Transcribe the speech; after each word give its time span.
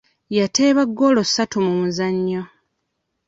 Yateeba 0.37 0.81
ggoola 0.89 1.21
ssatu 1.25 1.57
mu 1.65 1.71
muzannyo. 1.79 2.43